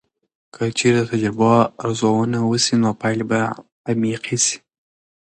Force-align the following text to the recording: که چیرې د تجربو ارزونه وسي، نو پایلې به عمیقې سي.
که 0.53 0.63
چیرې 0.77 1.01
د 1.03 1.07
تجربو 1.11 1.51
ارزونه 1.83 2.37
وسي، 2.49 2.75
نو 2.83 2.89
پایلې 3.01 3.25
به 3.29 3.39
عمیقې 3.91 4.37
سي. 4.45 4.57